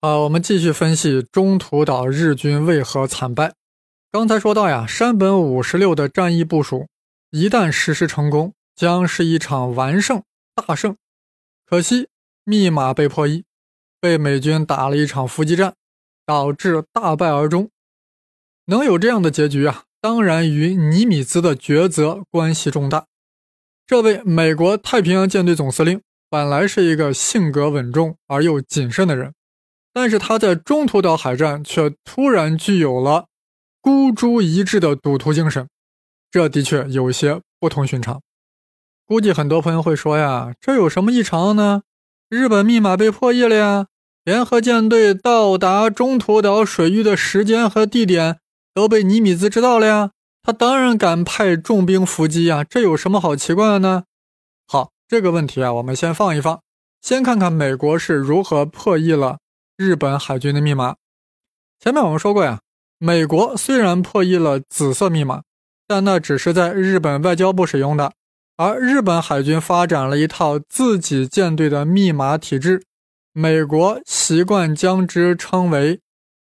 [0.00, 3.52] 啊，我们继续分析中途岛日军为何惨败。
[4.10, 6.88] 刚才说到呀，山本五十六的战役部署，
[7.30, 10.22] 一旦实施成功，将是一场完胜
[10.54, 10.96] 大胜。
[11.66, 12.08] 可惜
[12.44, 13.44] 密码被破译，
[14.00, 15.74] 被美军打了一场伏击战，
[16.24, 17.68] 导致大败而终。
[18.64, 23.04] 能有这样的结局啊，当然与尼米兹的抉择关系重大。
[23.86, 29.34] 这位美国太平洋舰队总司令本来是一个性格稳重而又谨慎的人。
[29.92, 33.26] 但是他在中途岛海战却突然具有了
[33.80, 35.68] 孤注一掷的赌徒精神，
[36.30, 38.20] 这的确有些不同寻常。
[39.04, 41.82] 估计很多朋友会说呀，这有什么异常呢？
[42.28, 43.86] 日本密码被破译了呀，
[44.22, 48.38] 联合舰队到达中途岛水域的时间和地点
[48.72, 54.04] 都被尼米兹知道了呀，他当然敢派重兵伏击呀，这有什么好奇怪的呢？
[54.68, 56.60] 好，这个问题啊，我们先放一放，
[57.02, 59.38] 先看看美国是如何破译了。
[59.80, 60.96] 日本海军的密码，
[61.78, 62.60] 前面我们说过呀，
[62.98, 65.42] 美国虽然破译了紫色密码，
[65.86, 68.12] 但那只是在日本外交部使用的，
[68.58, 72.82] 而日本海军发展了一套自己舰队的密码体制，
[73.32, 76.02] 美国习惯将之称为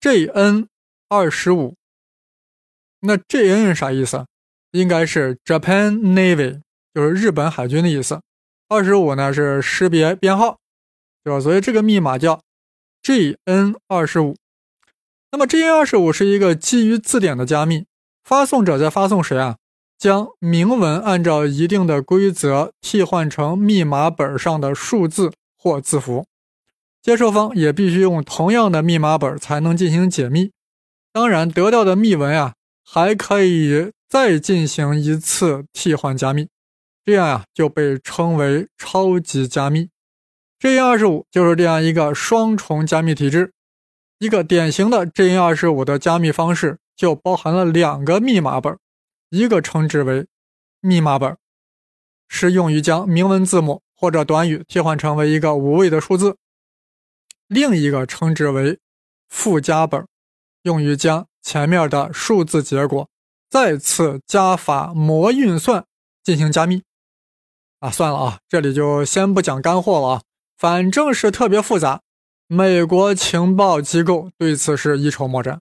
[0.01, 0.65] JN
[1.07, 1.75] 二十五。
[3.01, 4.25] 那 JN 啥意思？
[4.71, 6.59] 应该是 Japan Navy，
[6.95, 8.19] 就是日本海军的意思。
[8.67, 10.57] 二十五呢是识别编号，
[11.23, 11.39] 对吧？
[11.39, 12.41] 所以这个密码叫。
[13.03, 14.35] G N 二十五，
[15.31, 17.85] 那么 G N 二十五是一个基于字典的加密。
[18.23, 19.57] 发送者在发送时啊，
[19.97, 26.27] 将明文按照一定的规则替换成密码本上的数字或字符，
[27.01, 30.51] 接收方也必须用同样的密码本才能进行解密。
[31.11, 32.53] 当然，得到的密文啊，
[32.85, 36.47] 还可以再进行一次替换加密，
[37.03, 39.89] 这样呀就被称为超级加密。
[40.61, 43.51] JN 二十五就是这样一个双重加密体制，
[44.19, 48.77] 一个典型的 JN 二十五的加密方式就包含了两个密码本，
[49.31, 50.27] 一个称之为
[50.79, 51.35] 密码本，
[52.27, 56.35] 是用于将明文字母或者短语替换成为一个五位的数字；
[57.47, 58.77] 另一个称之为
[59.29, 60.05] 附加本，
[60.61, 63.09] 用于将前面的数字结果
[63.49, 65.83] 再次加法模运算
[66.23, 66.83] 进行加密。
[67.79, 70.21] 啊，算了啊，这里就先不讲干货了啊。
[70.61, 72.01] 反正是特别复杂，
[72.45, 75.59] 美国情报机构对此是一筹莫展。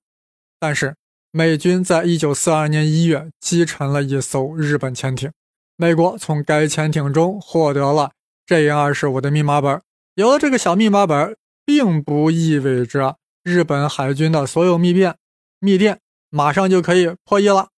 [0.59, 0.95] 但是
[1.31, 5.33] 美军在一九四二年一月击沉了一艘日本潜艇，
[5.77, 8.13] 美国从该潜艇中获得了
[8.45, 9.81] J 二十五的密码本。
[10.17, 11.35] 有了这个小密码本，
[11.65, 15.17] 并不意味着日本海军的所有密电
[15.61, 17.71] 密电马上就可以破译了。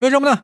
[0.00, 0.40] 为什么呢？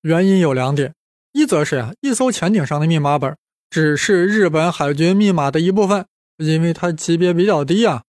[0.00, 0.92] 原因有两点：
[1.30, 3.36] 一则是呀，一艘潜艇上的密码本。
[3.70, 6.06] 只是日本海军密码的一部分，
[6.38, 8.02] 因为它级别比较低啊。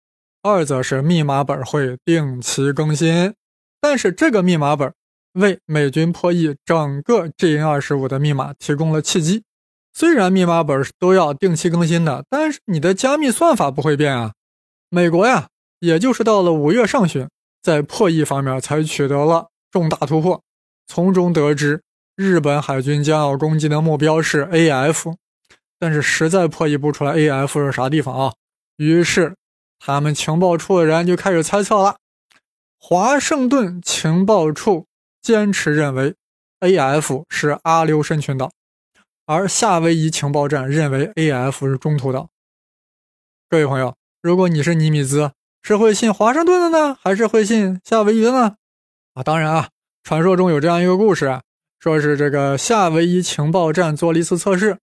[0.44, 3.34] 二则是密码本会定期更新，
[3.82, 4.94] 但是这个密码本
[5.34, 9.44] 为美军破译整个 JN 二十五的密码提供了契机。
[9.94, 14.34] 虽然密码本都要定期更新的，但是你的加密算法不会变啊。
[14.90, 15.48] 美国呀，
[15.80, 17.28] 也就是到了五月上旬，
[17.62, 20.42] 在破译方面才取得了重大突破，
[20.88, 21.82] 从中得知
[22.16, 25.14] 日本海军将要攻击的目标是 AF。
[25.80, 28.34] 但是实在破译不出来 AF 是啥地方啊？
[28.78, 29.36] 于是
[29.80, 31.98] 他们情报处的人就开始猜测了。
[32.80, 34.86] 华盛顿情报处
[35.22, 36.16] 坚持认为
[36.60, 38.52] AF 是阿留申群岛，
[39.26, 42.30] 而夏威夷情报站认为 AF 是中途岛。
[43.50, 48.56] 各位朋友，如果你是尼米兹，是会信华盛顿的呢，还是会信夏威夷的呢？
[49.14, 49.70] 啊，当然啊，
[50.04, 51.42] 传说中有这样一个故事，
[51.80, 54.78] 说是这个夏威夷情报站做了一次测试。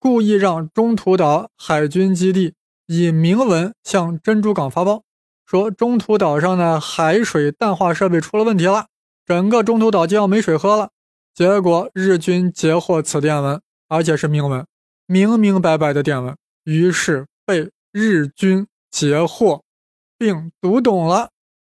[0.00, 2.54] 故意让中途岛海军基地
[2.86, 5.02] 以明文向珍珠港发报，
[5.44, 8.86] 说中途岛上的海水淡化设备出了问题了，
[9.26, 10.88] 整个中途岛就要没水喝了。
[11.34, 14.66] 结果日军截获此电文，而且是明文，
[15.06, 16.34] 明明白白的电文，
[16.64, 19.62] 于是被日军截获
[20.16, 21.28] 并读懂了。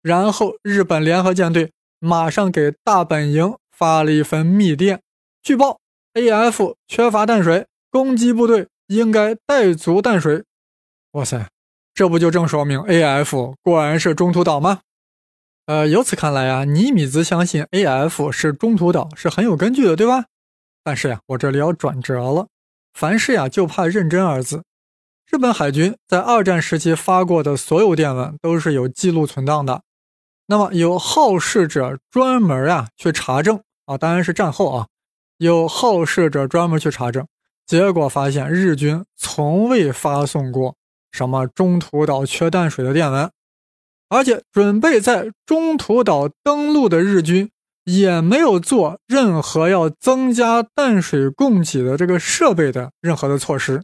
[0.00, 5.02] 然后日本联合舰队马上给大本营发了一份密电，
[5.42, 5.80] 据报
[6.14, 7.66] AF 缺乏淡水。
[7.92, 10.42] 攻击部队应该带足淡水。
[11.12, 11.50] 哇塞，
[11.92, 14.80] 这不就正说明 AF 果然是中途岛吗？
[15.66, 20.24] 呃，由此看来啊，尼米兹相信 AF 是中途岛是很有根据的，对吧？
[20.82, 22.48] 但是呀，我这里要转折了。
[22.94, 24.64] 凡事呀，就怕认真二字。
[25.30, 29.82] 日本海军在二战时期发过的所有电文都是有记录存档的。
[30.46, 34.88] 那么有好事者专门啊去查证啊，当然是战后啊，
[35.36, 37.26] 有好事者专门去查证。
[37.66, 40.76] 结果发现，日军从未发送过
[41.10, 43.30] 什么中途岛缺淡水的电文，
[44.08, 47.50] 而且准备在中途岛登陆的日军
[47.84, 53.82] 也没有做任何要增加淡水供给的这个设备的任何的措施。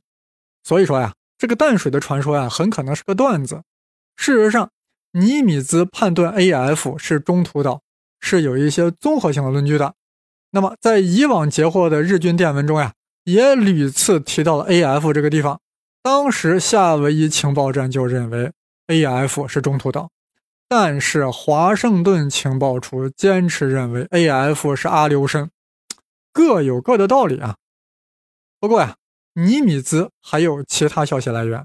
[0.64, 3.62] 所以说呀，这个淡水的传说呀，很可能是个段子。
[4.16, 4.70] 事实上，
[5.12, 7.80] 尼米兹判断 A F 是中途岛
[8.20, 9.94] 是有一些综合性的论据的。
[10.50, 12.92] 那么，在以往截获的日军电文中呀，
[13.28, 15.60] 也屡次提到了 A F 这个地方。
[16.02, 18.50] 当时夏威夷情报站就认为
[18.86, 20.10] A F 是中途岛，
[20.66, 25.50] 但是华盛顿情报处坚持认为 A F 是阿留申，
[26.32, 27.56] 各有各的道理啊。
[28.58, 28.96] 不过呀，
[29.34, 31.62] 尼米兹还有其他消息来源。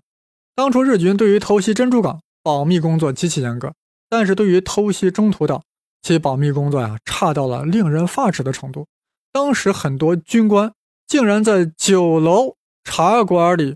[0.56, 3.74] 当初日军对于偷袭珍珠港保密工作极其严格，
[4.10, 5.63] 但是对于偷袭中途岛，
[6.01, 8.86] 其保密工作呀，差到了令人发指的程度。
[9.31, 10.74] 当时很多军官
[11.13, 13.75] 竟然在酒楼茶馆里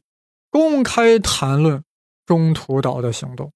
[0.49, 1.83] 公开谈论
[2.25, 3.51] 中途岛的行动。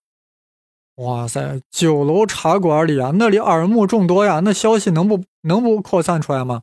[0.97, 6.61] 哇塞，酒楼茶馆里啊，那里耳目众多呀，那消息能不能不扩散出来吗？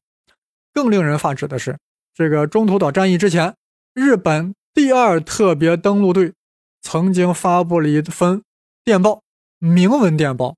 [0.72, 1.76] 更令人发指的是，
[2.14, 3.56] 这个中途岛战役之前，
[3.94, 6.34] 日本第二特别登陆队
[6.80, 8.44] 曾经发布了一份
[8.84, 9.22] 电报，
[9.58, 10.54] 明文电报。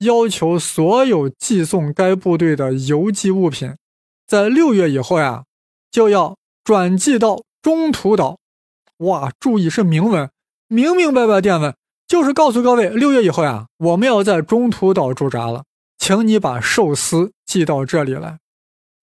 [0.00, 3.74] 要求所有寄送该部队的邮寄物品，
[4.26, 5.45] 在六月以后呀，
[5.96, 8.36] 就要转寄到中途岛。
[8.98, 10.28] 哇，注意是明文，
[10.68, 11.74] 明明白白电文，
[12.06, 15.64] 就是告诉各位，六月以后呀，我们要在中途岛驻扎了，
[15.96, 18.40] 请你把寿司寄到这里来。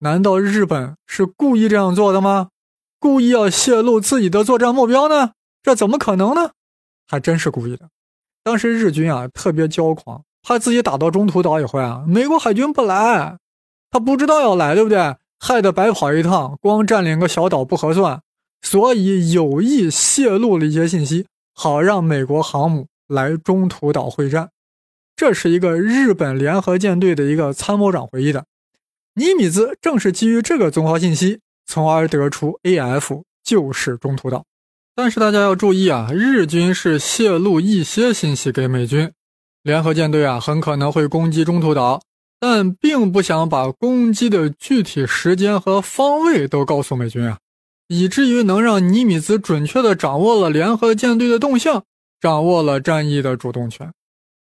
[0.01, 2.49] 难道日本是故意这样做的吗？
[2.99, 5.31] 故意要泄露自己的作战目标呢？
[5.63, 6.51] 这怎么可能呢？
[7.07, 7.89] 还真是故意的。
[8.43, 10.23] 当时日军啊，特别骄狂。
[10.43, 13.39] 怕自己打到中途岛以后啊，美国海军不来，
[13.89, 15.15] 他不知道要来，对不对？
[15.45, 18.21] 害得白跑一趟，光占领个小岛不合算，
[18.61, 24.51] 所以有意泄露了一些信息，好让美国航母来中途岛会战。
[25.17, 28.45] 这是一个日本联合舰队的一个参谋长回忆的。
[29.15, 34.45] 尼米兹正是基于这个综合信息，从而得出 A.F 就是中途岛。
[34.95, 39.11] 但是大家要注意啊，日军是泄露一些信息给美军。
[39.61, 42.01] 联合舰队啊，很可能会攻击中途岛，
[42.45, 47.37] 但并不想把攻击的具体时间和方位都告诉美军啊，
[47.87, 51.85] 以至于能让尼米兹准确地掌握了联合舰队的动向，
[52.19, 53.89] 掌握了战役的主动权。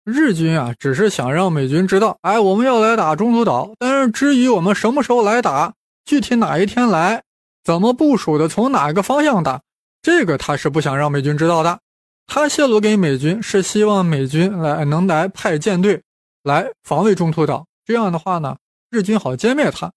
[0.05, 5.73] 日军啊，只是想让美军知道，哎，我们要来打中途岛，但是至于我们什么时候来打，
[6.05, 7.23] 具体哪一天来，
[7.63, 9.59] 怎么部署的，从哪个方向打，
[10.03, 11.79] 这个他是不想让美军知道的。
[12.27, 16.03] 他泄露给美军是希望美军来能来派舰队
[16.43, 18.55] 来防卫中途岛，这样的话呢，
[18.91, 19.91] 日军好歼灭他。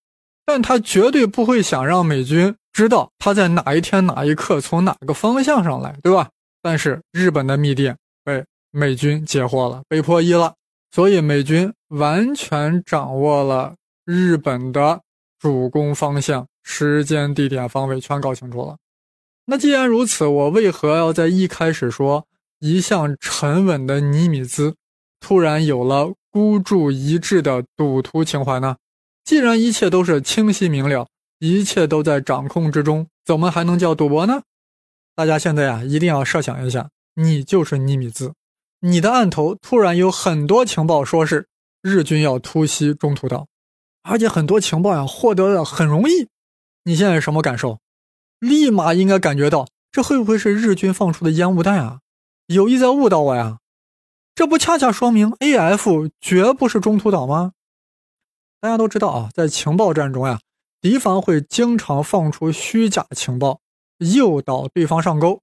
[0.47, 6.31] 但他绝对不会想让美军知道他在哪一天哪一刻从哪个方向上来，对吧？
[6.63, 7.95] 但是日本的密电
[8.25, 10.55] 被美军截获了，被破译了，
[10.91, 13.75] 所以美军完全掌握了
[14.07, 15.03] 日本的
[15.39, 18.79] 主攻方向、时间、地点、方位，全搞清楚了。
[19.45, 22.27] 那既然如此，我为何要在一开始说
[22.59, 24.75] 一向沉稳的尼米兹
[25.21, 28.77] 突然有了孤注一掷的赌徒情怀呢？
[29.23, 31.07] 既然一切都是清晰明了，
[31.39, 34.43] 一切都在掌控之中，怎么还能叫赌博呢？
[35.15, 38.33] 大家现在呀，一定要设想一下，你就是尼米兹，
[38.81, 41.47] 你的案头突然有很多情报说是
[41.83, 43.47] 日军要突袭中途岛，
[44.03, 46.29] 而且很多情报呀获得的很容易，
[46.85, 47.79] 你现在什么感受？
[48.41, 52.01] 立马应该感觉到，这会不会是日军放出的烟雾弹啊？
[52.47, 53.59] 有意在误导我呀？
[54.43, 57.53] 这不恰恰说明 A F 绝不是中途岛吗？
[58.61, 60.41] 大家都知道啊，在情报战中呀，
[60.81, 63.61] 敌方会经常放出虚假情报，
[63.99, 65.43] 诱导对方上钩。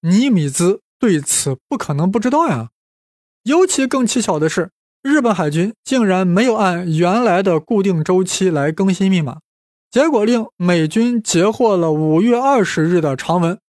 [0.00, 2.70] 尼米兹对此不可能不知道呀。
[3.44, 9.38] 尤其更蹊跷的是，日本海军竟然没有按原来的固定周期来更新密码。
[9.92, 13.60] 结果令美军截获了五月二十日的长文，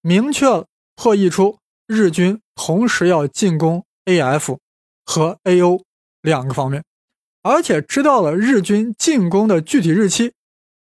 [0.00, 0.64] 明确
[0.96, 4.58] 破译出日军同时要进攻 A F
[5.04, 5.82] 和 A O
[6.22, 6.84] 两个方面，
[7.42, 10.32] 而且知道了日军进攻的具体日期。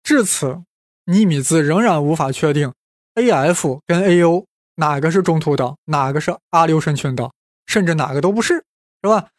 [0.03, 0.63] 至此，
[1.05, 2.73] 尼米兹仍然无法确定
[3.15, 7.33] A F 跟 A O 哪个是中途岛，哪个是阿留申群岛，
[7.67, 8.63] 甚至哪个都不是，
[9.01, 9.29] 是吧？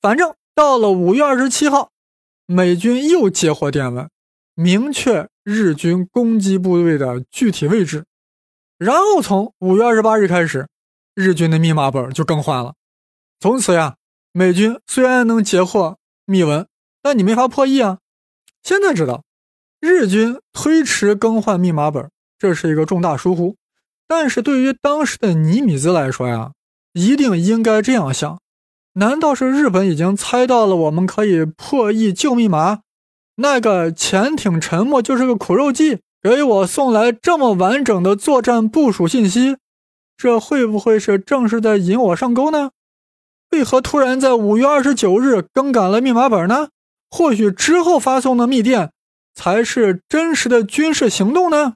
[0.00, 1.90] 反正到了五月二十七号，
[2.46, 4.08] 美军又接获电文。
[4.54, 8.04] 明确日军攻击部队的具体位置，
[8.76, 10.68] 然后从五月二十八日开始，
[11.14, 12.74] 日军的密码本就更换了。
[13.40, 13.94] 从此呀，
[14.32, 16.66] 美军虽然能截获密文，
[17.00, 17.98] 但你没法破译啊。
[18.64, 19.22] 现在知道，
[19.80, 23.56] 日军推迟更换密码本，这是一个重大疏忽。
[24.08, 26.50] 但是对于当时的尼米兹来说呀，
[26.94, 28.40] 一定应该这样想：
[28.94, 32.80] 难道是日本已经猜到了我们可以破译旧密码？
[33.36, 39.58] 那个潜艇沉没就是个苦肉计，给我送来这么完整的作战部署信息，
[40.16, 42.70] 这会不会是正是在引我上钩呢？
[43.50, 46.68] 为何突然在五月二十九日更改了密码本呢？
[47.10, 48.92] 或许之后发送的密电
[49.34, 51.74] 才是真实的军事行动呢？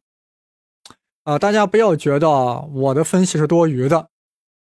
[1.25, 2.29] 啊，大家不要觉得
[2.61, 4.09] 我的分析是多余的。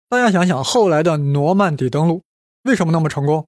[0.10, 2.24] 大家想想，后来的诺曼底登陆
[2.64, 3.46] 为什么那么成功？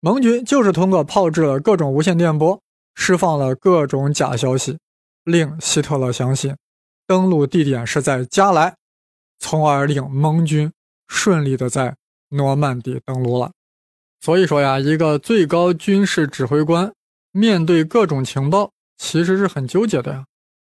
[0.00, 2.60] 盟军就是通过炮制了各种无线电波，
[2.94, 4.78] 释放了各种假消息，
[5.24, 6.54] 令希特勒相信
[7.06, 8.76] 登陆地点是在加莱，
[9.38, 10.70] 从而令盟军
[11.06, 11.96] 顺利的在
[12.30, 13.52] 诺曼底登陆了。
[14.20, 16.92] 所以说呀，一个最高军事指挥官
[17.30, 20.24] 面对各种情报，其实是很纠结的呀。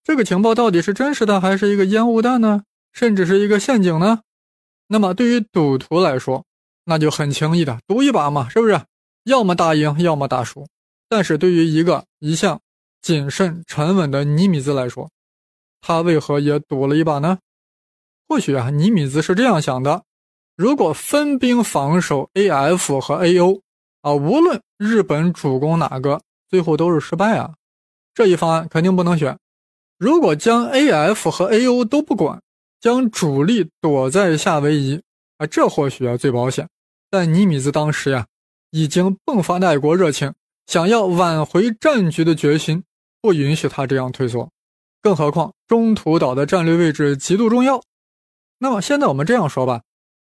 [0.03, 2.63] 这个情报到底是真实的，还是一个烟雾弹呢？
[2.91, 4.21] 甚至是一个陷阱呢？
[4.87, 6.45] 那么对于赌徒来说，
[6.85, 8.81] 那就很轻易的赌一把嘛，是不是？
[9.23, 10.67] 要么打赢，要么打输。
[11.07, 12.59] 但是对于一个一向
[13.01, 15.09] 谨慎沉稳的尼米兹来说，
[15.81, 17.39] 他为何也赌了一把呢？
[18.27, 20.03] 或许啊，尼米兹是这样想的：
[20.55, 23.61] 如果分兵防守 A F 和 A O
[24.01, 27.55] 啊，无论日本主攻哪个，最后都是失败啊。
[28.13, 29.37] 这一方案肯定不能选。
[29.97, 32.39] 如果将 A F 和 A O 都不管，
[32.79, 35.01] 将主力躲在夏威夷
[35.37, 36.67] 啊，这或许啊最保险。
[37.09, 38.27] 但尼米兹当时呀，
[38.71, 40.33] 已经迸发的爱国热情，
[40.67, 42.83] 想要挽回战局的决心，
[43.21, 44.49] 不允许他这样退缩。
[45.01, 47.81] 更何况中途岛的战略位置极度重要。
[48.59, 49.81] 那么现在我们这样说吧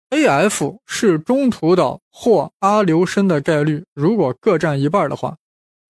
[0.09, 5.35] ，A F 是中途岛或阿留申的概率，如果各占一半的话，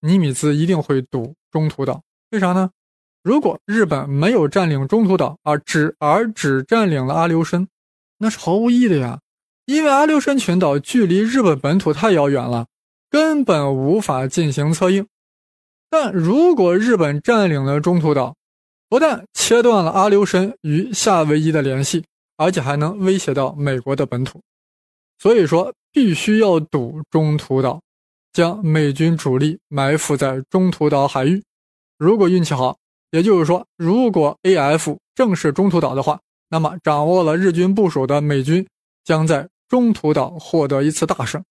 [0.02, 2.02] 尼米兹一定会赌中途岛。
[2.32, 2.70] 为啥呢？
[3.24, 7.68] 如果日本没有占领中途岛，而只而只占领了阿留申，
[8.18, 9.20] 那是毫无意义的呀。
[9.66, 12.68] 因为阿留申群岛距离日本本土太遥远了，
[13.10, 15.08] 根本无法进行策应。
[15.90, 18.36] 但如果日本占领了中途岛，
[18.90, 22.04] 不但切断了阿留申与夏威夷的联系，
[22.38, 24.42] 而且还能威胁到美国的本土。
[25.18, 27.82] 所以说，必须要堵中途岛，
[28.34, 31.44] 将美军主力埋伏在中途岛海域。
[31.98, 32.78] 如果运气好。
[33.12, 38.68] 也就是说，如果 A F 正是中途岛的话，那么掌握了日军部署的美军
[39.06, 41.42] 将在中途岛获得一次大胜。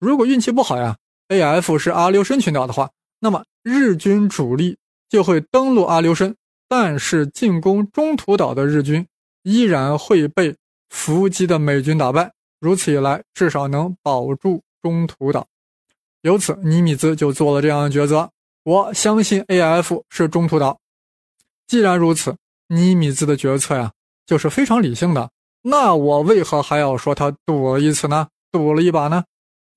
[0.00, 0.96] 如果运气不好呀
[1.28, 4.76] ，A F 是阿留申群岛的话，那么日军主力
[5.08, 6.34] 就会登陆阿留申，
[6.68, 9.06] 但是进攻中途岛的日军
[9.44, 10.56] 依然会被
[10.90, 12.32] 伏击的美军打败。
[12.58, 15.46] 如此一来，至少能保住中途岛。
[16.22, 18.30] 由此，尼米兹就做了这样的抉择：
[18.64, 20.80] 我相信 A F 是中途岛。
[21.66, 22.36] 既然如此，
[22.68, 23.92] 尼米兹的决策呀，
[24.26, 25.30] 就是非常理性的。
[25.62, 28.28] 那我为何还要说他赌了一次呢？
[28.50, 29.24] 赌了一把呢？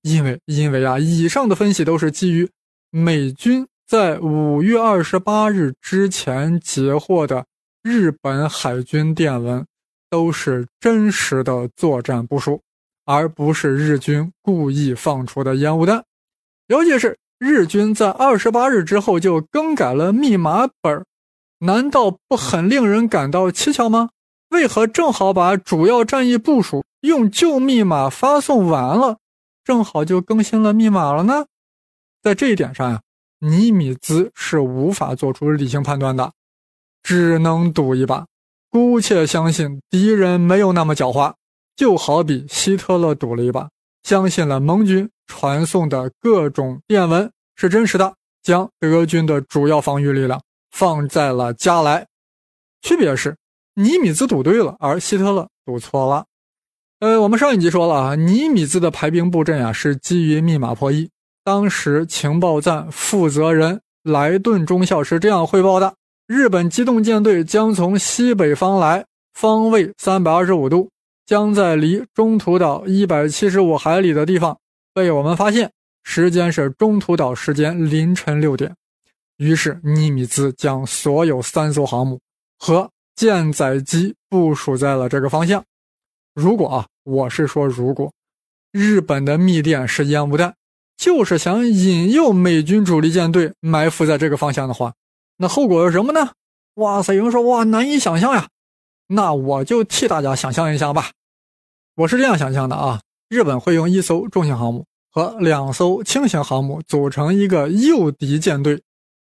[0.02, 2.48] 因为，因为啊，以上的分析都是基于
[2.90, 7.44] 美军在五月二十八日之前截获的
[7.82, 9.66] 日本海军电文，
[10.10, 12.62] 都是真实的作战部署，
[13.04, 16.04] 而不是日军故意放出的烟雾弹。
[16.66, 21.04] 尤其是日军在二十八日之后就更改了密码本
[21.60, 24.10] 难道不很令人感到蹊跷吗？
[24.50, 29.18] 为何正好把主要战役部署用旧密码发送完了，
[29.62, 31.46] 正好就更新了密码了呢？
[32.22, 33.02] 在这一点上呀，
[33.40, 36.32] 尼米兹是无法做出理性判断的，
[37.02, 38.26] 只能赌一把，
[38.70, 41.34] 姑且相信敌人没有那么狡猾。
[41.76, 43.68] 就好比希特勒赌了一把，
[44.02, 50.40] 相信了盟军传送的各种电文是真实的，将德军的主要防御力量。
[50.70, 52.06] 放在了加莱，
[52.82, 53.36] 区别是
[53.74, 56.26] 尼米兹赌对了，而希特勒赌错了。
[57.00, 61.10] 呃，我们上一集说了啊，尼米兹的排兵布阵啊是基于密码破译。
[61.42, 65.94] 当时情报站负责人莱顿中校是这样汇报的：
[66.28, 70.90] 日本机动舰队将从西北方来，方位三百二十五度，
[71.24, 74.54] 将在离中途岛一百七十五海里的地方
[74.92, 78.76] 被我们发现，时间是中途岛时间凌晨六点。
[79.38, 82.20] 于是，尼米兹将所有三艘航母
[82.58, 85.64] 和舰载机部署在了这个方向。
[86.34, 88.12] 如果啊，我是说，如果
[88.70, 90.54] 日本的密电是烟雾弹，
[90.98, 94.92] 就是想引诱美军主力舰队埋伏在这个方向的话，
[95.38, 96.32] 那后果是什么呢？
[96.74, 98.48] 哇塞，有人说哇，难以想象呀。
[99.06, 101.12] 那我就替大家想象一下吧。
[101.94, 108.82] 我是这样想象的啊，日本会用一艘重型航母和两艘轻型航母组成一个诱敌舰队。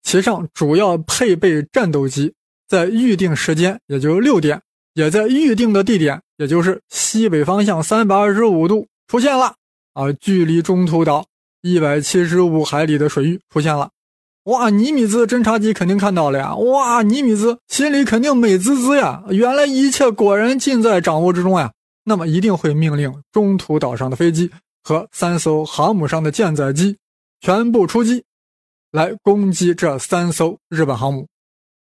[0.03, 2.33] 其上主要配备战斗机，
[2.69, 4.63] 在预定时间，也就是六点，
[4.95, 9.55] 也在预定的地点，也就是西北方向三百二十五度出现了。
[9.95, 11.27] 啊，距离中途岛
[11.63, 13.91] 一百七十五海里的水域出现了。
[14.47, 16.55] 哇，尼米兹侦察机肯定看到了呀！
[16.55, 19.25] 哇，尼米兹心里肯定美滋滋呀！
[19.29, 21.73] 原来一切果然尽在掌握之中呀！
[22.05, 24.49] 那么一定会命令中途岛上的飞机
[24.85, 26.97] 和三艘航母上的舰载机
[27.41, 28.23] 全部出击，
[28.93, 31.27] 来攻击这三艘日本航母。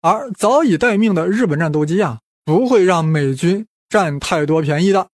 [0.01, 5.05] 而早已待命的日本战斗机啊，不会让美军占太多便宜的。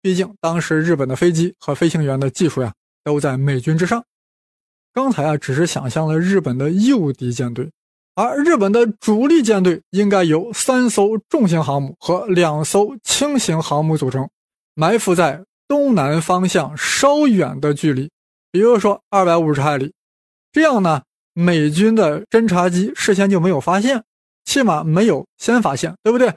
[0.00, 2.72] 毕竟当时日本的飞机和飞行员的技术呀，
[3.04, 4.02] 都在美军之上。
[4.96, 7.70] 刚才啊，只是想象了日本的诱敌舰队，
[8.14, 14.26] 而日本的主力舰队应该由三艘重型航母和两艘轻型航母组成，
[14.74, 18.08] 埋伏在东南方向稍远的距离，
[18.50, 19.92] 比如说二百五十海里。
[20.50, 21.02] 这样呢，
[21.34, 24.02] 美军的侦察机事先就没有发现，
[24.46, 26.34] 起码没有先发现，对不对？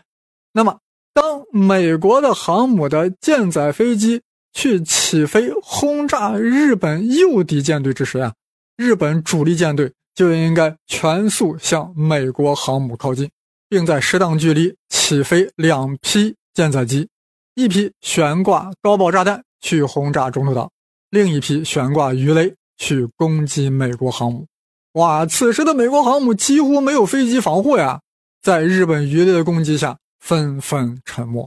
[0.51, 0.79] 那么，
[1.13, 8.33] 当美国的航母的舰载飞机去起飞轰炸日本诱敌舰队之时呀。
[8.79, 13.29] 日本主力舰队就应该全速向美国航母靠近，
[13.67, 17.09] 并在适当距离起飞两批舰载机，
[17.55, 20.71] 一批悬挂高爆炸弹去轰炸中途岛，
[21.09, 24.47] 另一批悬挂鱼雷去攻击美国航母。
[24.93, 27.99] 哇，此时的美国航母几乎没有飞机防护呀，
[28.41, 31.45] 在日本鱼雷的攻击下纷纷沉没。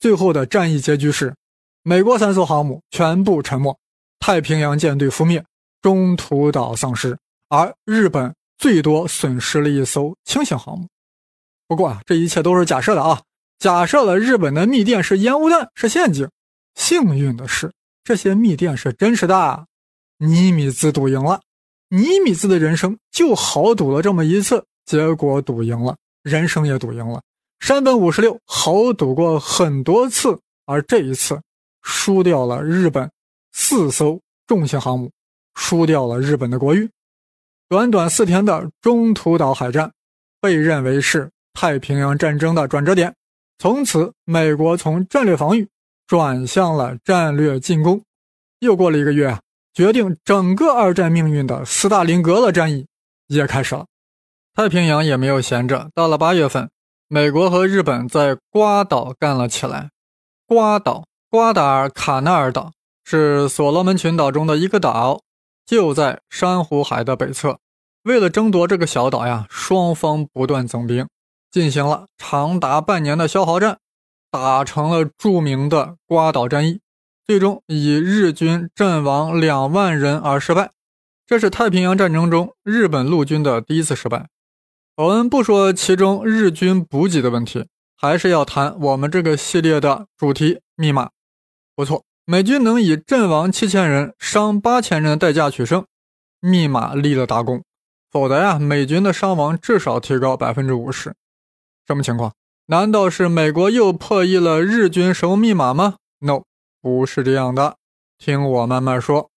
[0.00, 1.32] 最后的战役结局是，
[1.84, 3.78] 美国三艘航母全部沉没，
[4.18, 5.44] 太平洋舰队覆灭。
[5.82, 10.86] 中途岛丧失，而日本最多损失了一艘轻型航母。
[11.66, 13.20] 不过啊，这一切都是假设的啊。
[13.58, 16.28] 假设了日本的密电是烟雾弹，是陷阱。
[16.74, 17.72] 幸运的是，
[18.02, 19.66] 这些密电是真实的。
[20.18, 21.40] 尼米兹赌赢了，
[21.88, 27.22] 尼米兹的人生就好赌了这么一次，结果赌赢了，人生也赌赢了。
[27.60, 31.40] 山本五十六好赌过很多次，而这一次
[31.82, 33.10] 输掉了日本
[33.52, 35.10] 四艘重型航母。
[35.54, 36.90] 输掉了日本的国誉。
[37.68, 39.92] 短短四天的中途岛海战，
[40.40, 43.14] 被认为是太平洋战争的转折点。
[43.58, 45.68] 从此，美国从战略防御
[46.06, 48.02] 转向了战略进攻。
[48.58, 49.38] 又过了一个月，
[49.72, 52.86] 决定整个二战命运的斯大林格勒战役
[53.28, 53.86] 也开始了。
[54.54, 55.88] 太平洋也没有闲着。
[55.94, 56.68] 到了八月份，
[57.08, 59.90] 美国和日本在瓜岛干了起来。
[60.46, 62.72] 瓜岛，瓜达尔卡纳尔岛
[63.04, 65.22] 是所罗门群岛中的一个岛。
[65.72, 67.58] 就在珊瑚海的北侧，
[68.02, 71.08] 为了争夺这个小岛呀，双方不断增兵，
[71.50, 73.78] 进行了长达半年的消耗战，
[74.30, 76.80] 打成了著名的瓜岛战役，
[77.26, 80.72] 最终以日军阵亡两万人而失败。
[81.26, 84.28] 这是太平洋战争中日本陆军的第一次失败。
[84.98, 91.08] 我们不说其中日军补给的问题，还是要谈我们这个系列的主题密码。
[91.74, 92.04] 不错。
[92.24, 95.84] 美军能以阵亡七千人、伤八千人的代价取胜，
[96.40, 97.64] 密码立了大功。
[98.12, 101.14] 否则呀，美军的伤亡至少提高百分之五十。
[101.86, 102.32] 什么情况？
[102.66, 106.42] 难道是美国又破译了日军什么密码吗？No，
[106.80, 107.76] 不是这样的。
[108.18, 109.30] 听我慢慢说。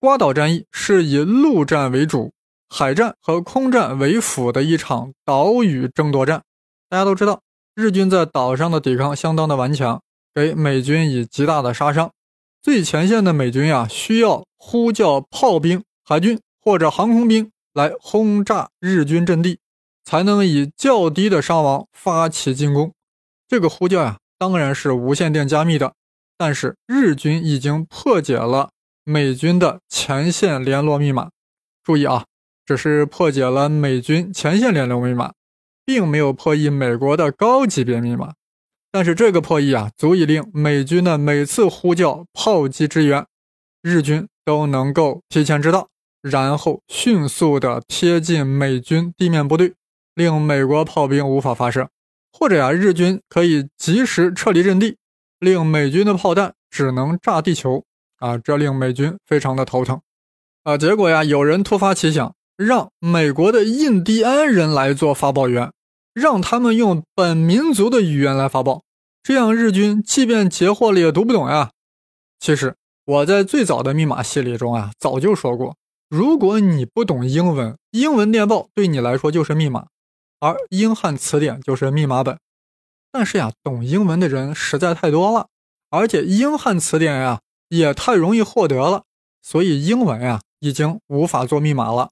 [0.00, 2.32] 瓜岛战役是以陆战为主、
[2.68, 6.42] 海战和空战为辅的一场岛屿争夺战。
[6.88, 7.40] 大家都知道，
[7.76, 10.02] 日军在岛上的抵抗相当的顽强，
[10.34, 12.10] 给美军以极大的杀伤。
[12.62, 19.58] 最前线的美军呀，需要呼叫炮兵、海军或者航空兵来轰炸日军阵地，
[20.04, 22.92] 才能以较低的伤亡发起进攻。
[23.46, 25.92] 这个呼叫呀，当然是无线电加密的。
[26.38, 28.70] 但是日军已经破解了
[29.04, 31.30] 美军的前线联络密码。
[31.82, 32.24] 注意啊，
[32.66, 35.32] 只是破解了美军前线联络密码，
[35.84, 38.34] 并没有破译美国的高级别密码。
[38.96, 43.26] 但是这个破译啊，足以令美军的每次呼叫炮击支援，
[43.82, 45.90] 日军都能够提前知道，
[46.22, 49.74] 然后迅速的贴近美军地面部队，
[50.14, 51.90] 令美国炮兵无法发射，
[52.32, 54.96] 或者呀，日军可以及时撤离阵地，
[55.40, 57.84] 令美军的炮弹只能炸地球
[58.18, 60.00] 啊，这令美军非常的头疼
[60.64, 60.78] 啊。
[60.78, 65.70] 结果呀，有人突发奇想，让美国的印第安人来做发报员，
[66.14, 68.84] 让他们用本民族的语言来发报。
[69.26, 71.72] 这样，日军即便截获了也读不懂呀。
[72.38, 75.76] 其实我在最早的密码系列中啊，早就说过，
[76.08, 79.88] 如果你不懂英文，英文电报对你来说就是密码，
[80.38, 82.38] 而英汉词典就是密码本。
[83.10, 85.48] 但是呀，懂英文的人实在太多了，
[85.90, 89.02] 而且英汉词典呀也太容易获得了，
[89.42, 92.10] 所以英文呀已经无法做密码了。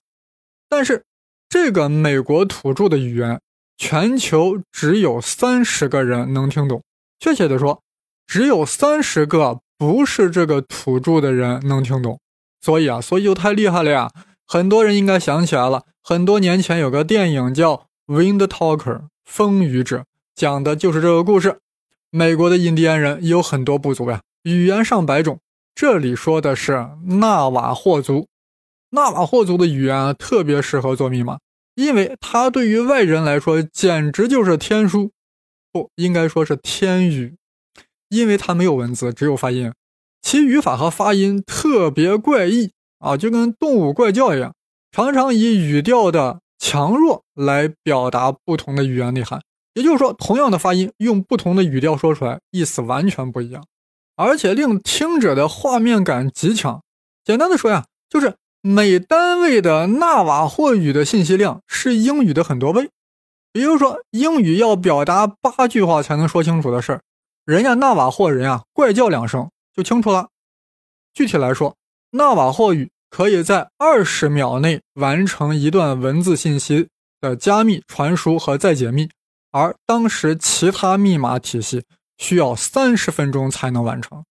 [0.68, 1.04] 但是
[1.48, 3.40] 这个美国土著的语言，
[3.76, 6.82] 全球只有三十个人能听懂。
[7.18, 7.82] 确切的说，
[8.26, 12.20] 只有三十个不是这个土著的人能听懂。
[12.60, 14.10] 所以啊，所以就太厉害了呀！
[14.46, 21.58] 很多人应该想起来了，很多年前有个电影叫《Wind Talker》风语者，讲的就是这个故事。
[22.10, 25.40] 美国的印第安人有很多部族呀，语言上百种。
[25.74, 28.28] 这里说的是纳瓦霍族。
[28.90, 31.38] 纳瓦霍族的语言啊，特别适合做密码，
[31.74, 35.10] 因为它对于外人来说简直就是天书，
[35.74, 37.34] 不应该说是天语，
[38.08, 39.72] 因为它没有文字，只有发音。
[40.22, 44.54] 其语法和发音特别怪异啊，就跟动物怪叫一样，
[44.92, 49.40] 常常以语调的强弱来表达不同的语言内涵。
[49.74, 53.64] 也就是说，同样的发音，用不同的语调说出来，意思完全不一样，
[54.14, 56.80] 而且令听者的画面感极强。
[57.24, 62.90] 简单的说呀，就是每单位的纳瓦霍语的信息量是英语的很多倍。
[63.54, 67.02] 比如说，英语要表达八句话才能说清楚的事儿，
[67.44, 69.48] 人家纳瓦霍人啊，怪叫两声。
[69.72, 70.28] 就清楚了。
[71.12, 71.76] 具体来说，
[72.10, 76.88] 纳瓦霍语可以在二十秒内完成一段文字信息
[77.20, 79.08] 的加密、传输和再解密，
[79.52, 81.84] 而当时其他密码体系
[82.18, 84.24] 需要三十分钟才能完成。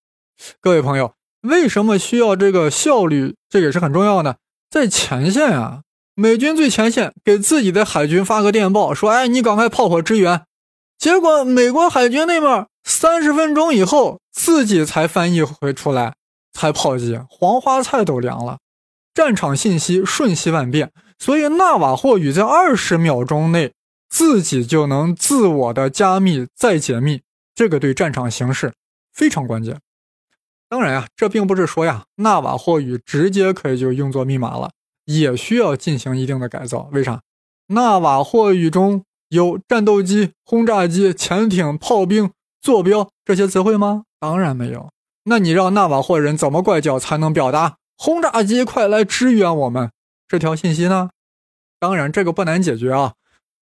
[0.59, 3.35] 各位朋友，为什么需要这个效率？
[3.49, 4.37] 这也是很重要的。
[4.69, 5.83] 在前线啊，
[6.15, 10.43] 美军最前线给自己的海军发个电报，说：“哎，你赶快炮火支援。”
[10.97, 14.19] 结果美国海军那边三十分钟以后。
[14.35, 16.15] 自己才翻译回出来，
[16.53, 18.57] 才炮击，黄花菜都凉了。
[19.13, 23.73] 战场信息瞬息万变，所以纳瓦霍语在二十秒钟内
[24.09, 27.21] 自己就能自我的加密再解密，
[27.53, 28.73] 这个对战场形势
[29.13, 29.79] 非常关键。
[30.67, 34.71] 当然呀，这并不是说呀，纳瓦霍语直接可以就用作密码了，
[35.05, 36.89] 也需要进行一定的改造。
[36.91, 37.21] 为啥？
[37.67, 44.03] 纳瓦霍语中有战斗机、轰炸机、潜艇、炮兵、坐标这些词汇吗？
[44.19, 44.89] 当然没有，
[45.23, 49.91] 那你让纳瓦霍人怎么怪叫才能表达轰炸机快来支援我们
[50.27, 51.09] 这条信息呢？
[51.79, 53.13] 当然这个不难解决啊，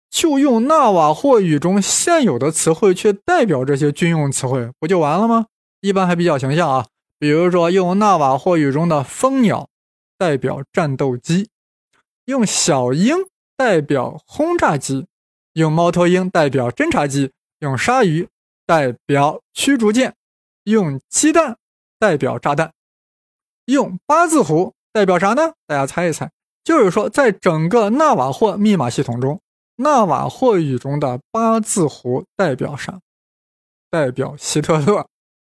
[0.10, 5.48] 就用纳瓦霍语中现有的词汇去代表这些军用词汇，不就完了吗？
[5.82, 6.86] 一般还比较形象啊，
[7.20, 9.68] 比如说用纳瓦霍语中的蜂鸟
[10.18, 11.50] 代表战斗机，
[12.26, 13.16] 用小鹰
[13.56, 15.08] 代表轰炸机，
[15.54, 18.28] 用猫头鹰代表侦察机，用鲨鱼
[18.66, 20.14] 代表驱逐舰。
[20.64, 21.58] 用鸡蛋
[21.98, 22.74] 代表炸弹，
[23.68, 25.54] 用八字胡代表啥呢？
[25.66, 26.30] 大家猜一猜。
[26.62, 29.40] 就是说，在整个纳瓦霍密码系统中，
[29.78, 33.00] 纳瓦霍语中的八字胡代表啥？
[33.90, 35.08] 代表希特勒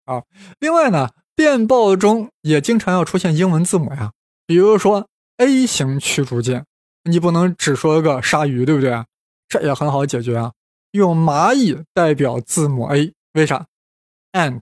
[0.06, 0.22] 啊。
[0.58, 4.12] 另外呢，电报中也经常要出现英文字母呀，
[4.52, 6.66] 比如说 A 型驱逐舰，
[7.04, 9.02] 你不能只说个鲨鱼，对不对？
[9.48, 10.52] 这也很好解决啊，
[10.90, 13.64] 用蚂蚁代表字母 A，为啥
[14.32, 14.60] ？Ant。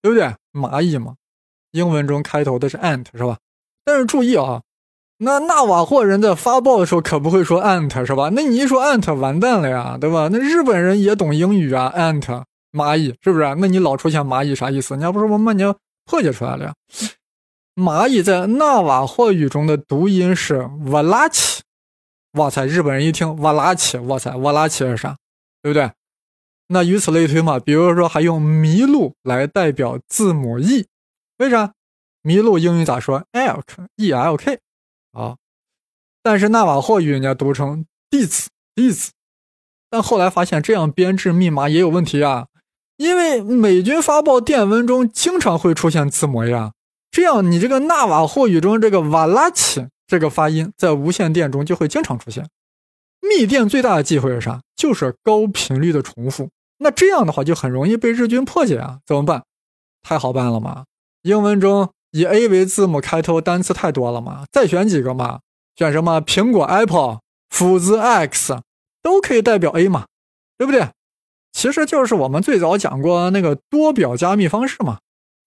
[0.00, 0.32] 对不对？
[0.52, 1.16] 蚂蚁嘛，
[1.72, 3.38] 英文中开头的是 ant 是吧？
[3.84, 4.62] 但是注意啊，
[5.18, 8.30] 那纳瓦霍人在发报的时候可不会说 ant 是吧？
[8.32, 10.28] 那你一说 ant 完蛋了呀，对吧？
[10.30, 13.56] 那日本人也懂英语啊，ant 蚂蚁是不是？
[13.58, 14.96] 那你老出现蚂蚁啥意思？
[14.96, 15.64] 你要不是我们你
[16.04, 16.74] 破解出来了呀？
[17.76, 21.62] 蚂蚁在纳瓦霍语中的读音是瓦拉奇，
[22.32, 22.64] 哇塞！
[22.64, 25.18] 日本人一听瓦拉奇，哇塞，瓦拉奇是啥？
[25.60, 25.92] 对不对？
[26.68, 30.86] 那以此类推嘛，比如说还用麋鹿来代表字母 E，
[31.36, 31.74] 为啥？
[32.22, 34.58] 麋鹿英语咋说？elk，e l k，
[35.12, 35.36] 啊，
[36.22, 39.10] 但是纳瓦霍语人家读成 dis，dis，
[39.90, 42.48] 但后来发现这样编制密码也有问题啊，
[42.96, 46.72] 因为美军发报电文中经常会出现字母呀，
[47.16, 52.46] 这样你这个纳瓦霍语中这个瓦拉奇这个发音在无线电中就会经常出现。
[53.22, 54.60] 密电最大的忌讳是啥？
[54.76, 56.50] 就是高频率的重复。
[56.76, 59.42] 那这样的话就很容易被日军破解啊，怎么办？
[60.02, 60.84] 太好办了嘛！
[61.22, 65.40] 英文中以 A 为字母开头单词太多了嘛，再选几个嘛，
[65.74, 68.58] 选什么苹果 Apple、斧子 X
[69.02, 70.04] 都可以代表 A 嘛，
[70.58, 70.90] 对不对？
[71.54, 74.98] 其实就是我们最早讲过那个多表加密方式嘛。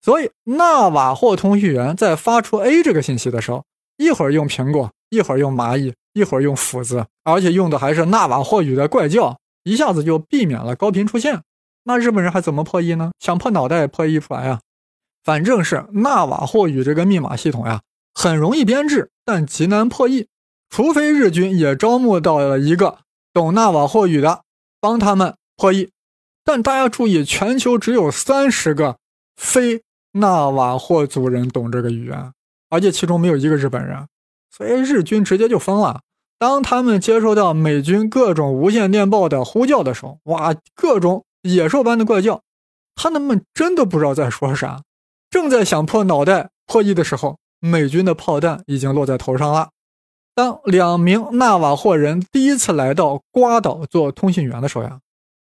[0.02, 3.66] 所以纳瓦霍通讯员在发出 A 这个信息的时候，
[3.98, 9.38] 一会儿用苹果，一会儿用蚂蚁，一会儿用斧子，而且用的还是纳瓦霍语的怪叫。
[9.64, 11.42] 一下子就避免了高频出现，
[11.84, 13.12] 那日本人还怎么破译呢？
[13.20, 14.62] 想破脑袋也破译不出来呀。
[15.24, 17.82] 反正是纳瓦霍语这个密码系统呀，
[18.14, 20.28] 很容易编制，但极难破译。
[20.70, 23.00] 除非日军也招募到了一个
[23.34, 24.44] 懂纳瓦霍语的，
[24.80, 25.92] 帮他们破译。
[26.46, 28.98] 但大家注意，全球只有三十个
[29.36, 29.84] 非
[30.14, 32.32] 纳瓦霍族人懂这个语言，
[32.70, 34.08] 而且其中没有一个日本人，
[34.50, 36.02] 所以日军直接就疯了。
[36.38, 42.42] 当他们接收到美军各种无线电报的呼叫的时候，哇，各种野兽般的怪叫，
[42.96, 44.82] 他们真的不知道在说啥，
[45.30, 49.70] 正在想破脑袋破译的时候，美军的炮弹已经落在头上了。
[50.34, 55.00] 当两名纳瓦霍人第一次来到瓜岛做通信员的时候呀，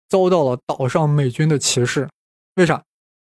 [0.08, 2.08] 遭到了岛上美军的歧视。
[2.54, 2.82] 为啥？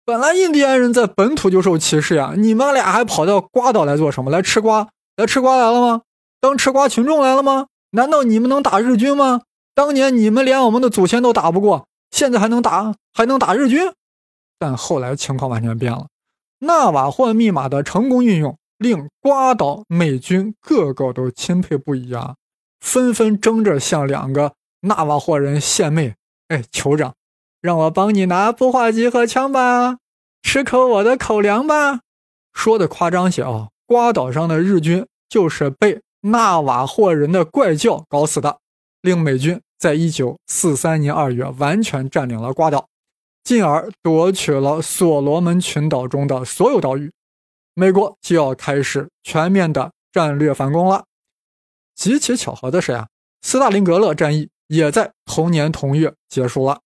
[0.06, 4.30] 本来印第安人在本土就受歧视呀，你们俩还跑到瓜岛来做什么？
[4.30, 4.88] 来吃瓜？
[5.16, 6.02] 来吃瓜来了吗？
[6.40, 7.66] 当吃瓜群众来了吗？
[7.90, 9.40] 难道你们能打日军吗？
[9.74, 12.94] 当年你们连我们的祖先都打不过，现在还能打？
[13.12, 13.92] 还能打日军？
[14.60, 16.06] 但后来情况完全变了，
[16.60, 22.36] 纳瓦霍密码的成功运用，令瓜岛美军个个都钦佩不已啊，
[22.78, 26.14] 纷纷争着向两个纳瓦霍人献媚。
[26.46, 27.12] 哎，酋长，
[27.66, 29.98] 让我帮你拿步话机和枪吧，
[30.40, 31.98] 吃口我的口粮吧。
[32.52, 38.58] 说的夸张些啊，瓜岛上的日军就是被纳瓦霍人的怪叫搞死的，
[39.02, 42.86] 令美军在一九四三年二月完全占领了瓜岛。
[43.42, 47.12] 进而夺取了所罗门群岛中的所有岛屿，
[47.74, 51.04] 美国就要开始全面的战略反攻了。
[51.96, 53.08] 极其巧合的是呀，
[53.42, 56.80] 斯大林格勒战役也在同年同月结束了，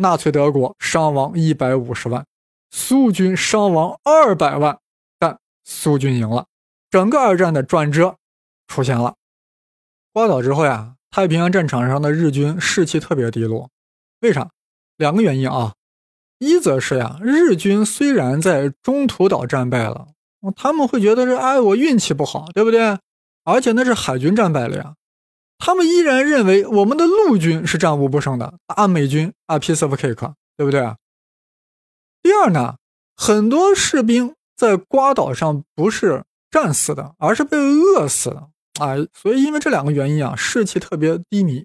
[0.00, 2.24] 纳粹德国伤亡一百五十万，
[2.70, 4.78] 苏军伤亡二百万，
[5.18, 6.46] 但苏军赢了，
[6.90, 8.16] 整个二战的转折
[8.66, 9.14] 出现了。
[10.12, 13.68] 瓜岛之后呀，太平洋战场上的日军士气特别低落，
[14.20, 14.50] 为啥？
[14.96, 15.74] 两个原因啊。
[16.38, 20.08] 一则是呀，日军虽然在中途岛战败了，
[20.56, 22.98] 他们会觉得是哎，我运气不好，对不对？
[23.44, 24.94] 而且那是海军战败了呀，
[25.60, 30.96] 他们依然认为我们的陆军是战无不胜的，打美军啊，piece of cake，对不对啊？
[32.22, 32.76] 第二呢，
[33.14, 38.48] 很多士兵在瓜岛上不是战死的，而是被饿死的
[38.80, 41.64] 啊，所以因为这两个原因啊，士气特别低迷。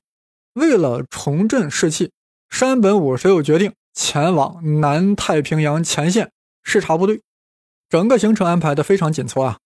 [0.54, 2.12] 为了重振士气，
[2.50, 3.74] 山本五十六决定。
[3.98, 7.22] 前往南太平洋前线视察部队，
[7.90, 9.60] 整个行程安排的非常紧凑啊！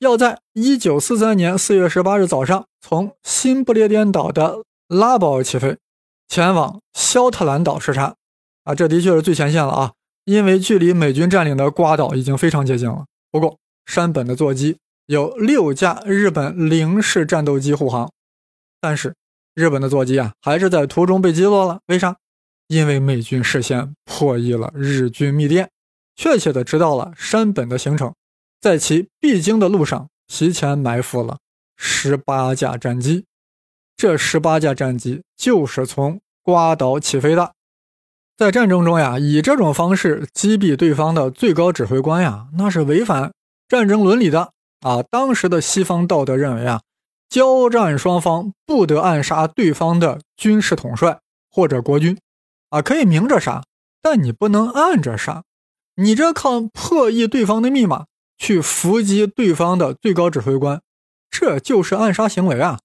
[0.00, 5.76] 要在一九四三年四月十八日早上从新不列颠岛的拉堡起飞，
[6.28, 8.14] 前往肖特兰岛视察
[8.64, 8.74] 啊！
[8.74, 9.92] 这的确是最前线了啊！
[10.24, 13.06] 因为距离美军占领的瓜岛已经非常接近了。
[13.30, 18.10] 不过山本的座机有六架日本零式战斗机护航，
[18.80, 19.14] 但是
[19.54, 21.80] 日本的座机啊还是在途中被击落了。
[21.86, 22.16] 为啥？
[22.66, 25.70] 因为美军事先破译了日军密电，
[26.14, 28.14] 确切的知道了山本的行程，
[28.60, 31.38] 在其必经的路上提前埋伏了
[31.78, 33.24] 十八架战机。
[33.96, 37.52] 这十八架战机就是从瓜岛起飞的。
[38.36, 43.32] 在战争中呀，以这种方式击毙对方的最高指挥官呀，那是违反
[43.66, 45.02] 战争伦理的啊！
[45.02, 46.82] 当时的西方道德认为啊，
[47.28, 51.18] 交战双方不得暗杀对方的军事统帅
[51.50, 52.18] 或者国军。
[52.70, 53.64] 啊，可以明着杀，
[54.02, 55.42] 但你不能暗着杀。
[55.96, 60.80] 你这靠破译对方的密码去伏击对方的最高指挥官，
[61.30, 62.80] 这就是暗杀行为啊！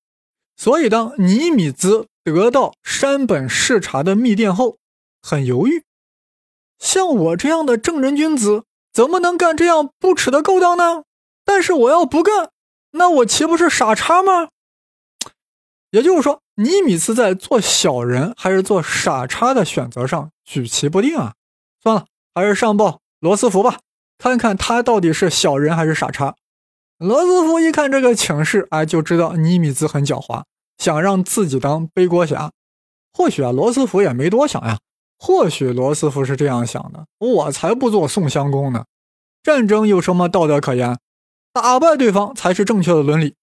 [0.55, 4.77] 所以，当尼米兹得到山本视察的密电后，
[5.21, 5.83] 很犹豫。
[6.79, 11.03] 像我这样的正人君子，怎么能干这样不耻的勾当呢？
[11.45, 12.51] 但是我要不干，
[12.91, 14.49] 那我岂不是傻叉吗？
[15.91, 16.39] 也就是说。
[16.55, 21.33] 尼米兹在做小人还是做傻叉的选择上举棋不定啊！
[21.81, 23.79] 算了，还是上报罗斯福吧，
[24.19, 26.35] 看看他到底是小人还是傻叉。
[27.03, 30.43] 罗斯福一看这个请示，哎，就知道尼米兹很狡猾，
[30.77, 32.49] 想让自己当背锅侠。
[33.11, 34.79] 或许啊，罗斯福也没多想呀。
[35.19, 38.85] 或许罗斯福是这样想的：我才不做宋襄公呢！
[39.43, 40.97] 战争有什么道德可言？
[41.51, 43.35] 打败对方才是正确的伦理。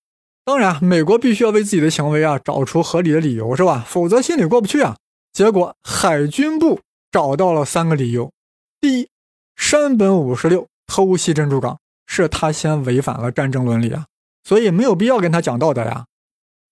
[0.43, 3.85] 当然，美国必须要为自己的行为啊找出合理的理由，是吧？
[3.87, 4.97] 否则心里过不去啊。
[5.35, 6.81] 结果海军部
[7.13, 8.33] 找到了三个理由：
[8.81, 9.09] 第一，
[9.55, 11.79] 山本五十六偷袭珍珠港，
[12.13, 14.07] 是他先违反了战争伦理啊，
[14.43, 16.07] 所以没有必要跟他讲道德呀；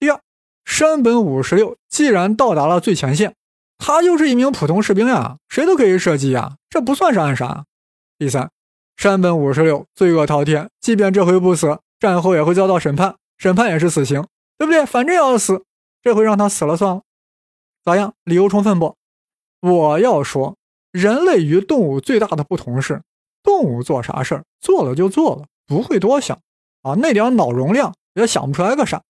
[0.01, 0.20] 第二，
[0.64, 3.37] 山本五十六既然到达了最前线，
[3.79, 7.62] 他就是一名普通士兵呀，谁都可以射击呀，这不算是暗杀；
[8.18, 8.51] 第三，
[8.96, 13.14] 山本五十六罪恶滔天，即便这回不死，战后也会遭到审判。
[13.37, 14.27] 审判也是死刑，
[14.59, 14.85] 对不对？
[14.85, 15.62] 反正要死，
[16.03, 17.03] 这回让他死了算了，
[17.85, 18.12] 咋样？
[18.24, 18.96] 理由充分不？
[19.61, 20.57] 我要说，
[20.90, 23.03] 人类与动物最大的不同是，
[23.48, 26.38] 动物做啥事儿做了就做了，不会多想
[26.82, 29.02] 啊，那点脑容量也想不出来个啥。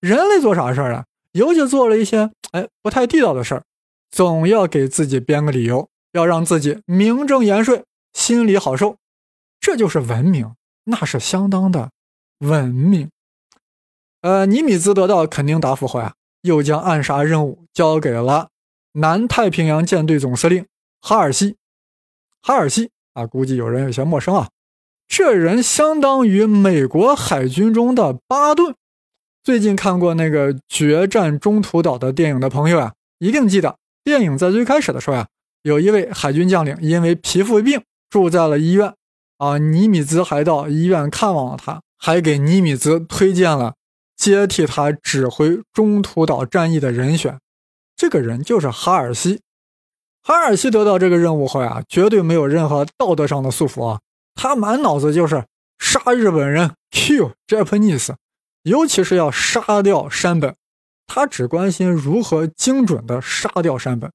[0.00, 1.04] 人类做啥事儿啊？
[1.32, 3.64] 尤其做了一些哎不太地道的事儿，
[4.10, 7.84] 总要给自己编个理由，要让自己名正言顺，
[8.14, 8.96] 心里好受。
[9.60, 11.90] 这就是文明，那是相当的
[12.38, 13.10] 文明。
[14.22, 18.48] 呃，尼米兹得到肯定答复后呀，又将暗杀任务交给了
[18.92, 20.64] 南太平洋舰队总司令
[21.02, 21.56] 哈尔西。
[22.40, 24.48] 哈尔西啊，估计有人有些陌生啊。
[25.08, 28.74] 这人相当于美国海军中的巴顿。
[29.42, 35.28] 最近看过那个《决战中途岛》的电影的朋友呀，一定记得电影在最开始的时候呀，
[35.62, 38.92] 有一位海军将领因为皮肤病住在了医院
[39.38, 43.74] 啊，尼米兹还到医院看望了他，还给尼米兹推荐了
[44.16, 47.38] 接替他指挥中途岛战役的人选，
[47.96, 49.40] 这个人就是哈尔西。
[50.26, 54.00] 哈尔西得到这个任务后呀，绝对没有任何道德上的束缚啊。
[54.34, 55.44] 他满脑子就是
[55.78, 58.12] 杀日本人，kill Japanese，
[58.64, 60.56] 尤其是要杀掉山本。
[61.06, 64.10] 他只关心如何精准的杀掉山本。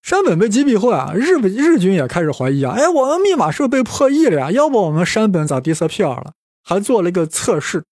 [0.00, 4.50] 山本被击毙后啊，日本日军也开始怀疑啊，哎，我们密码是不是被破译了呀？
[4.50, 6.32] 要不我们山本咋 disappear 了？
[6.62, 7.84] 还做了一个测试，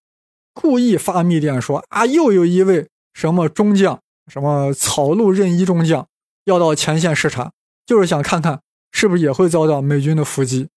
[0.54, 4.00] 故意发密电说啊，又有一位什么中将，
[4.32, 6.06] 什么草鹿任一中将
[6.44, 7.52] 要到前线视察，
[7.86, 10.68] 就是想看看是不是也会遭到美军的伏击。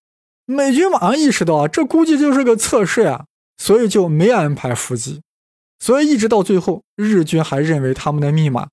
[0.46, 3.26] 美军马上意识到啊，这估计就是个测试呀，
[3.58, 5.22] 所以就没安排伏击。
[5.80, 8.68] 所以一直到最后，日军还认为他们的密码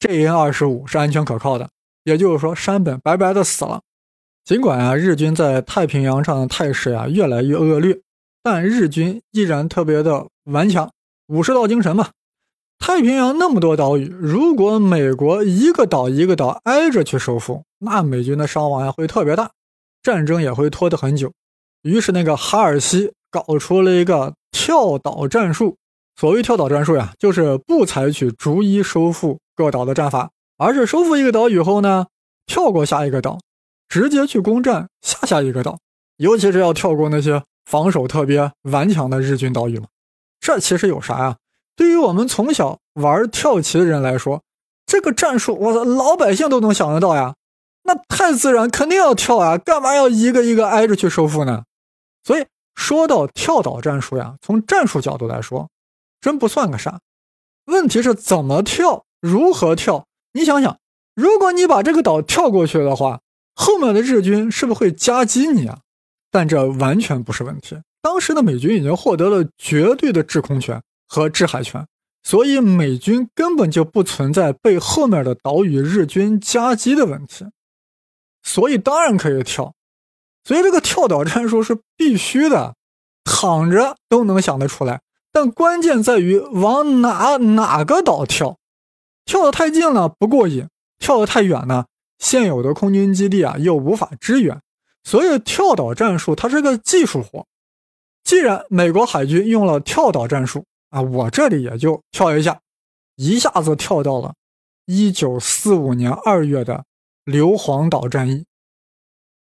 [0.00, 1.68] JN 二十五是安全可靠的。
[2.04, 3.82] 也就是说，山本白白的死了。
[4.44, 8.00] 尽管啊，日军在太平洋上的态势呀越来越恶劣，
[8.42, 10.90] 但日军依然特别的顽强，
[11.26, 12.08] 武士道精神嘛。
[12.78, 19.50] 太平洋那么多岛屿，如果美国一个岛一个岛挨着去收复，那美军的伤亡呀会特别大。
[20.00, 21.32] 战争也会拖得很久，
[21.82, 25.76] 于是那个哈尔西搞出了一个跳岛战术。
[26.16, 32.06] 所谓跳岛战术呀，就是不采取逐一收复各岛的战法，而是收复一个岛以后呢，
[32.46, 33.38] 跳过下一个岛，
[33.88, 35.78] 直接去攻占下下一个岛。
[36.16, 39.86] 尤其是要跳过那些防守特别顽强的日军岛屿嘛。
[40.40, 41.36] 这其实有啥呀？
[41.78, 44.42] 对于我们从小玩跳棋的人来说，
[44.84, 47.36] 这个战术，我操，老百姓都能想得到呀。
[47.84, 49.56] 那太自然，肯定要跳啊！
[49.56, 51.62] 干嘛要一个一个挨着去收复呢？
[52.24, 55.70] 所以说到跳岛战术呀，从战术角度来说，
[56.20, 56.98] 真不算个啥。
[57.66, 60.06] 问题是怎么跳，如何跳？
[60.32, 60.78] 你想想，
[61.14, 63.20] 如果你把这个岛跳过去的话，
[63.54, 65.78] 后面的日军是不是会夹击你啊？
[66.32, 67.78] 但这完全不是问题。
[68.02, 71.86] 当时的美军已经获得了绝对的制空权和制海权，
[72.22, 77.46] 所以美军根本就不存在被后面的岛屿日军夹击的问题。
[78.42, 79.74] 所以当然可以跳，
[80.44, 82.76] 所以这个跳岛战术是必须的，
[83.24, 85.00] 躺着都能想得出来。
[85.32, 88.58] 但关键在于往哪哪个岛跳，
[89.24, 90.68] 跳得太近了不过瘾，
[90.98, 91.86] 跳得太远呢，
[92.18, 94.60] 现有的空军基地啊又无法支援。
[95.04, 97.46] 所以跳岛战术它是个技术活。
[98.24, 102.60] 既然美国海军用了跳岛战术啊，我这里也就跳一下，
[103.16, 104.34] 一下子跳到了
[104.86, 106.84] 一九四五年二月的。
[107.24, 108.46] 硫磺岛战役，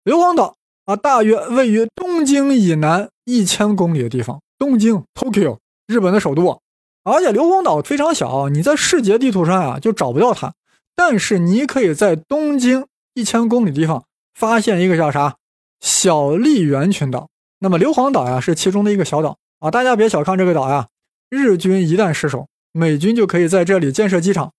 [0.02, 0.56] 硫磺岛
[0.86, 4.42] 啊，大约位于东京以南一千公里的地方。
[4.58, 6.60] 东京 （Tokyo） 日本的首都，
[7.04, 10.52] 而且硫磺岛非常小，你在世界地图上啊就找不到它。
[10.96, 14.04] 但是你可以在东京一千公里地方
[14.34, 15.36] 发现一个叫啥
[15.78, 17.28] 小笠原群岛。
[17.60, 20.88] 那么硫磺岛呀是其中的一个小岛啊，大家别小看这个岛呀。
[21.36, 24.52] 日军一旦失守，美军就可以在这里建设机场，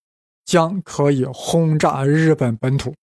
[0.46, 2.94] 将可以轰炸日本本土。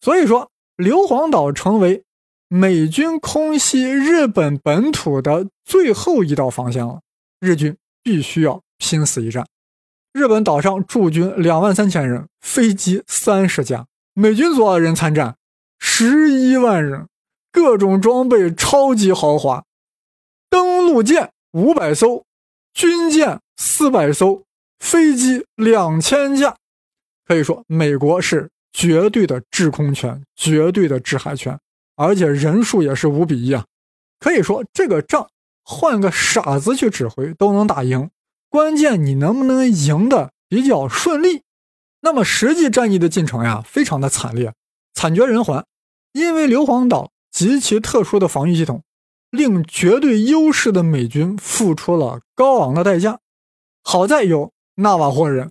[0.00, 2.02] 所以说，硫磺岛成为
[2.48, 7.00] 美军空袭日本本土的最后一道防线了。
[7.38, 9.46] 日军必须要拼死一战。
[10.12, 15.36] 日本岛上驻军两万三千人，飞机三十架，美军多少人参战？
[15.78, 17.08] 十一万人，
[17.50, 19.64] 各种装备超级豪华，
[20.50, 22.24] 登陆舰五百艘，
[22.72, 24.44] 军舰四百艘，
[24.78, 26.56] 飞机两千架。
[27.26, 28.50] 可以说，美国是。
[28.74, 31.60] 绝对的制空权，绝对的制海权，
[31.94, 33.66] 而且人数也是五比一啊！
[34.18, 35.28] 可以说这个仗
[35.62, 38.08] 换个傻子去指挥都能打赢，
[38.48, 41.42] 关键你能不能赢得比较顺利。
[42.00, 44.54] 那么实际战役的进程呀，非常的惨烈，
[44.94, 45.66] 惨绝人寰。
[46.12, 48.82] 因为硫磺岛极其特殊的防御系统，
[49.32, 53.18] 令绝对优势的美军付出了高昂的代价。
[53.82, 55.50] 好在有纳瓦霍人，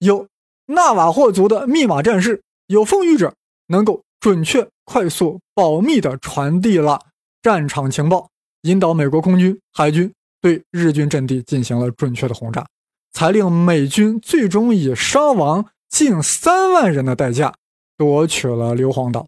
[0.00, 0.26] 有
[0.66, 2.42] 纳瓦霍族的密码战士。
[2.66, 3.34] 有奉谕者
[3.66, 7.00] 能够准确、快速、保密地传递了
[7.42, 8.30] 战场情报，
[8.62, 12.64] 引导美国空军、海军对日军阵地进行了准确的轰炸，
[13.12, 17.52] 才令美军最终以伤亡近三万人的代价
[17.96, 19.26] 夺取了硫磺岛。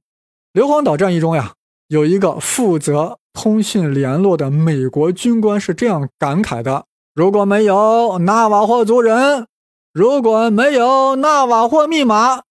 [0.52, 1.52] 硫磺岛战役中呀，
[1.92, 9.46] 有一个负责通讯联络的美国军官是这样感慨的：“如果没有纳瓦霍族人，
[9.92, 12.44] 如果没有纳瓦霍密码。”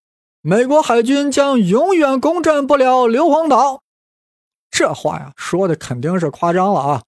[0.43, 3.81] 美国海军将永远攻占不了硫磺岛。
[4.69, 7.03] 这话呀，说的肯定是夸张了啊！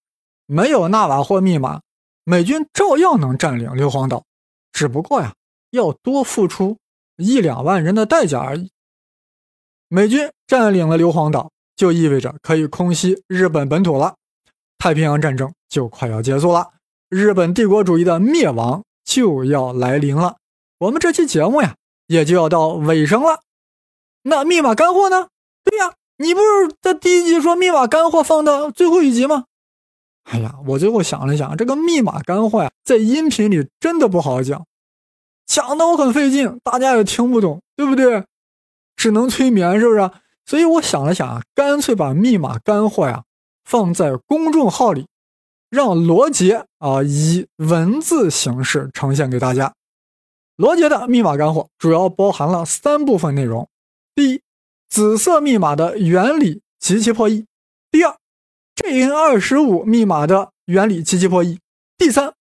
[0.47, 1.81] 没有纳瓦霍密码，
[2.23, 4.23] 美军照样能占领硫磺岛，
[4.71, 5.35] 只不过呀，
[5.69, 6.77] 要多付出
[7.17, 8.71] 一两万人的代价而已。
[9.87, 14.15] 美军占领了硫磺岛，就意味着可以空袭日本本土了，
[14.77, 16.71] 太平洋战争就快要结束了，
[17.09, 20.37] 日本帝国主义的灭亡就要来临了。
[20.79, 21.75] 我们这期节目呀，
[22.07, 23.41] 也就要到尾声了。
[24.23, 25.27] 那密码干货呢？
[25.63, 25.93] 对呀。
[26.17, 29.45] 你不是在第一集说密码干货放到最后一集吗？
[30.25, 34.63] 哎呀，我最后想了想，这个密码干货呀，在音频里真的不好讲，
[35.47, 38.23] 讲的我很费劲，大家也听不懂，对不对？
[38.95, 40.11] 只能催眠，是不是？
[40.45, 43.23] 所以我想了想啊，干脆把密码干货呀
[43.63, 45.07] 放在公众号里，
[45.69, 49.73] 让罗杰啊以文字形式呈现给大家。
[50.55, 53.67] 罗杰的密码干货主要包含了三部分内容，
[54.15, 54.41] 第一。
[54.89, 57.47] 紫色密码的原理及其破译。
[57.89, 58.15] 第二
[58.75, 61.57] ，JN 二十五密码的原理及其破译。
[61.97, 62.31] 第三，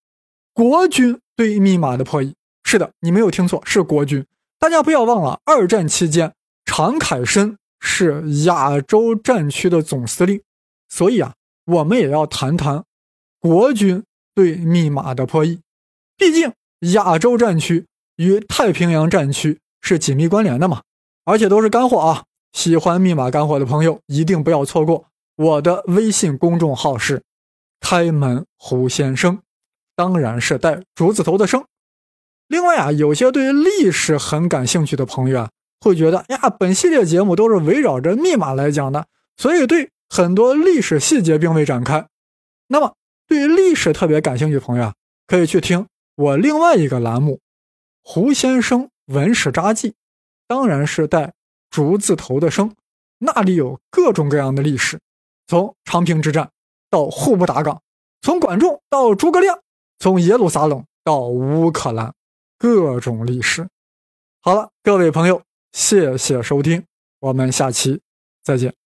[0.52, 2.34] 国军对密码的破译。
[2.62, 4.26] 是的，你没有听错，是国军。
[4.58, 6.34] 大家不要忘了，二战期间
[6.66, 10.40] 常凯申是亚洲战区的总司令，
[10.88, 11.34] 所以啊，
[11.66, 12.84] 我们也要谈谈
[13.40, 14.04] 国军
[14.34, 15.60] 对密码的破译。
[16.16, 16.52] 毕竟
[16.92, 17.84] 亚洲战区
[18.16, 20.82] 与太平洋战区是紧密关联的嘛，
[21.24, 22.24] 而且都是干货啊。
[22.52, 25.06] 喜欢密码干货的朋友一定不要错过
[25.36, 27.22] 我的微信公众号是
[27.80, 29.40] “开门胡先生”，
[29.96, 31.64] 当然是带竹字头的“生”。
[32.46, 35.50] 另外啊，有些对历史很感兴趣的朋友啊，
[35.82, 39.06] 会觉得呀，本系列节目都是围绕着密码来讲的，
[39.36, 42.06] 所以对很多历史细节并未展开。
[42.68, 42.94] 那么，
[43.26, 44.94] 对于历史特别感兴趣的朋友啊，
[45.26, 47.34] 可以去听我另外一个栏目
[48.04, 49.90] 《胡先生文史札记》，
[50.46, 51.32] 当然是带。
[51.72, 52.74] 竹字头的生，
[53.16, 55.00] 那里有各种各样的历史，
[55.46, 56.50] 从长平之战
[56.90, 57.80] 到户部打岗，
[58.20, 59.58] 从管仲到诸葛亮，
[59.98, 62.12] 从耶路撒冷到乌克兰，
[62.58, 63.66] 各种历史。
[64.42, 65.40] 好了，各位朋友，
[65.72, 66.84] 谢谢收听，
[67.20, 68.00] 我们下期
[68.42, 68.81] 再见。